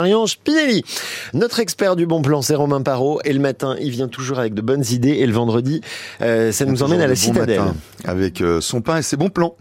[0.00, 0.84] Marion Spinelli.
[1.34, 3.18] Notre expert du bon plan, c'est Romain Parot.
[3.24, 5.14] Et le matin, il vient toujours avec de bonnes idées.
[5.14, 5.80] Et le vendredi,
[6.22, 7.62] euh, ça nous emmène à la citadelle.
[8.04, 9.56] avec euh, son pain et ses bons plans.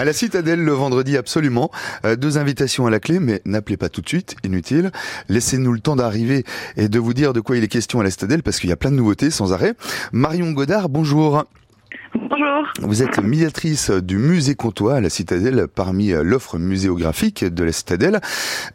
[0.00, 1.70] À la citadelle le vendredi, absolument.
[2.04, 4.90] Euh, deux invitations à la clé, mais n'appelez pas tout de suite, inutile.
[5.28, 6.42] Laissez-nous le temps d'arriver
[6.76, 8.72] et de vous dire de quoi il est question à la citadelle, parce qu'il y
[8.72, 9.74] a plein de nouveautés sans arrêt.
[10.10, 11.44] Marion Godard, bonjour.
[12.82, 18.20] Vous êtes médiatrice du musée Comtois à la Citadelle parmi l'offre muséographique de la Citadelle.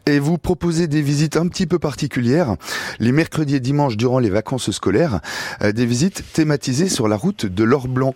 [0.06, 2.56] Et vous proposez des visites un petit peu particulières.
[2.98, 5.20] Les mercredis et dimanches durant les vacances scolaires,
[5.62, 8.14] euh, des visites thématisées sur la route de l'or blanc.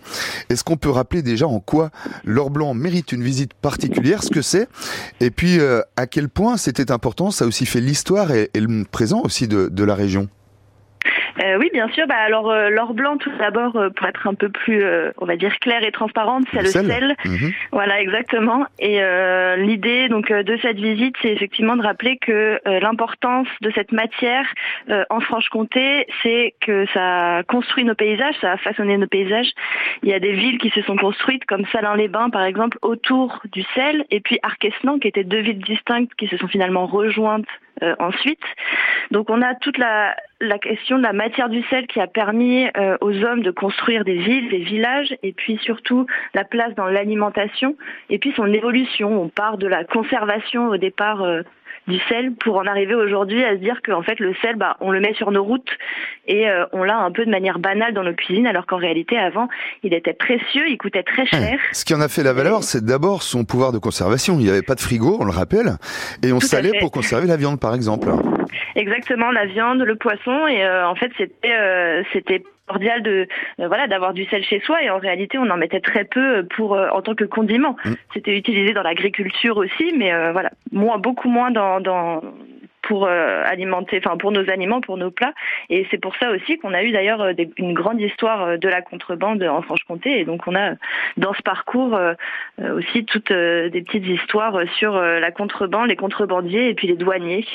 [0.49, 1.89] Est-ce qu'on peut rappeler déjà en quoi
[2.25, 4.67] l'or blanc mérite une visite particulière, ce que c'est?
[5.21, 9.21] Et puis euh, à quel point c'était important, ça aussi fait l'histoire et, le présent
[9.23, 10.27] aussi de la région
[11.43, 12.07] euh, oui, bien sûr.
[12.07, 15.25] Bah, alors, euh, l'or blanc, tout d'abord, euh, pour être un peu plus, euh, on
[15.25, 17.15] va dire, clair et transparente, c'est le sel.
[17.25, 17.51] Mhm.
[17.71, 18.65] Voilà, exactement.
[18.79, 18.99] Et
[19.57, 24.45] l'idée donc de cette visite, c'est effectivement de rappeler que l'importance de cette matière
[25.09, 29.51] en Franche-Comté, c'est que ça construit nos paysages, ça a façonné nos paysages.
[30.03, 33.63] Il y a des villes qui se sont construites, comme Salins-les-Bains, par exemple, autour du
[33.75, 37.47] sel, et puis Arquesnan, qui étaient deux villes distinctes qui se sont finalement rejointes
[37.99, 38.43] ensuite.
[39.11, 42.67] Donc on a toute la, la question de la matière du sel qui a permis
[42.77, 46.87] euh, aux hommes de construire des villes, des villages, et puis surtout la place dans
[46.87, 47.75] l'alimentation,
[48.09, 49.21] et puis son évolution.
[49.21, 51.41] On part de la conservation au départ euh,
[51.87, 54.91] du sel pour en arriver aujourd'hui à se dire qu'en fait le sel, bah, on
[54.91, 55.69] le met sur nos routes
[56.27, 59.17] et euh, on l'a un peu de manière banale dans nos cuisines, alors qu'en réalité
[59.17, 59.47] avant,
[59.83, 61.59] il était précieux, il coûtait très cher.
[61.71, 64.35] Ce qui en a fait la valeur, c'est d'abord son pouvoir de conservation.
[64.39, 65.77] Il n'y avait pas de frigo, on le rappelle,
[66.23, 68.09] et on salait pour conserver la viande, par exemple.
[68.75, 73.87] Exactement, la viande, le poisson, et euh, en fait c'était euh, c'était cordial de voilà
[73.87, 77.01] d'avoir du sel chez soi et en réalité on en mettait très peu pour en
[77.01, 77.75] tant que condiment.
[77.85, 77.93] Mm.
[78.13, 82.21] C'était utilisé dans l'agriculture aussi, mais voilà moins beaucoup moins dans, dans
[82.87, 85.33] pour euh, alimenter, enfin pour nos aliments, pour nos plats.
[85.69, 88.69] Et c'est pour ça aussi qu'on a eu d'ailleurs euh, une grande histoire euh, de
[88.69, 90.19] la contrebande en Franche-Comté.
[90.19, 90.75] Et donc on a
[91.17, 91.99] dans ce parcours
[92.59, 97.45] aussi toutes des petites histoires sur la contrebande, les contrebandiers et puis les douaniers.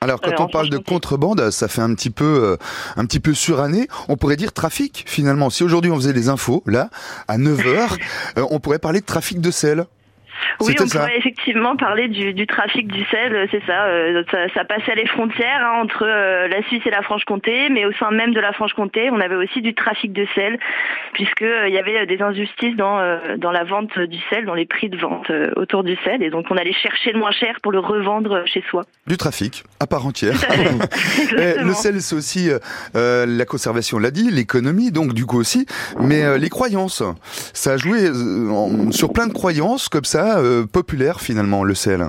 [0.00, 2.58] Alors quand on parle de contrebande, ça fait un petit peu
[2.96, 3.88] un petit peu suranné.
[4.08, 5.50] On pourrait dire trafic finalement.
[5.50, 6.90] Si aujourd'hui on faisait les infos là
[7.28, 7.98] à 9h,
[8.50, 9.86] on pourrait parler de trafic de sel.
[10.60, 14.38] Oui, on pourrait effectivement parler du, du trafic du sel, euh, c'est ça, euh, ça,
[14.54, 14.64] ça.
[14.64, 18.32] passait les frontières hein, entre euh, la Suisse et la Franche-Comté, mais au sein même
[18.32, 20.58] de la Franche-Comté, on avait aussi du trafic de sel,
[21.12, 22.96] puisque il y avait des injustices dans
[23.38, 26.46] dans la vente du sel, dans les prix de vente autour du sel, et donc
[26.50, 28.82] on allait chercher le moins cher pour le revendre chez soi.
[29.06, 30.34] Du trafic à part entière.
[31.32, 32.50] le sel, c'est aussi
[32.94, 35.66] la conservation, l'a dit, l'économie, donc du coup aussi,
[36.00, 37.02] mais les croyances.
[37.52, 38.10] Ça a joué
[38.90, 42.04] sur plein de croyances comme ça euh, populaire finalement le sel.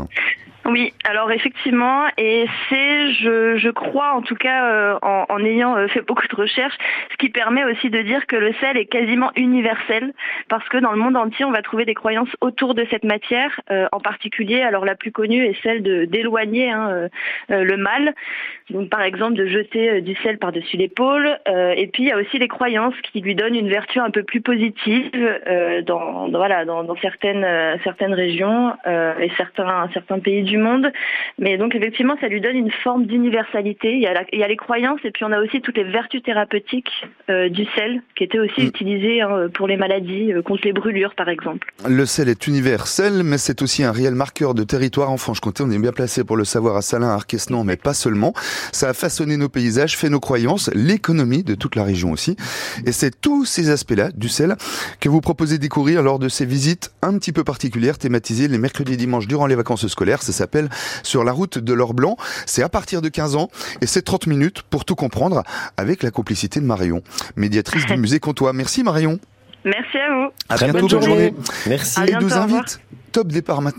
[0.67, 5.77] Oui, alors effectivement, et c'est, je, je crois en tout cas, euh, en, en, ayant
[5.77, 6.77] euh, fait beaucoup de recherches,
[7.09, 10.11] ce qui permet aussi de dire que le sel est quasiment universel,
[10.49, 13.61] parce que dans le monde entier, on va trouver des croyances autour de cette matière,
[13.71, 17.07] euh, en particulier, alors la plus connue est celle de d'éloigner hein,
[17.49, 18.13] le mal,
[18.69, 22.39] donc par exemple de jeter du sel par-dessus l'épaule, et puis il y a aussi
[22.39, 25.11] les croyances qui lui donnent une vertu un peu plus positive
[25.85, 27.45] dans, dans, voilà dans, dans certaines
[27.83, 30.91] certaines régions et certains certains pays du monde.
[31.39, 33.93] Mais donc effectivement, ça lui donne une forme d'universalité.
[33.93, 36.91] Il, y a les croyances et puis on a aussi toutes les vertus thérapeutiques
[37.29, 38.67] euh, du sel qui étaient aussi mm.
[38.67, 41.71] utilisées hein, pour les maladies, euh, contre les brûlures par exemple.
[41.87, 45.63] Le sel est universel, mais c'est aussi un réel marqueur de territoire en Franche-Comté.
[45.63, 48.33] On est bien placé pour le savoir à Salins, à Arquesnan, mais pas seulement.
[48.71, 52.35] Ça a façonné nos paysages, fait nos croyances, l'économie de toute la région aussi.
[52.85, 54.55] Et c'est tous ces aspects-là du sel
[54.99, 58.93] que vous proposez découvrir lors de ces visites un petit peu particulières, thématisées les mercredis
[58.93, 60.21] et dimanches durant les vacances scolaires.
[60.23, 60.69] Ça s'appelle
[61.03, 62.15] Sur la route de l'or blanc.
[62.45, 63.49] C'est à partir de 15 ans
[63.81, 65.43] et c'est 30 minutes pour tout comprendre
[65.75, 67.01] avec la complicité de Marion,
[67.35, 68.53] médiatrice du musée Comtois.
[68.53, 69.19] Merci Marion.
[69.65, 70.29] Merci à vous.
[70.47, 71.33] À bientôt, bonne journée.
[71.67, 71.99] Merci.
[72.07, 72.79] et nous invite
[73.11, 73.75] top départ maintenant.